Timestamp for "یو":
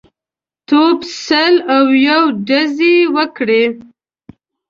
2.07-2.21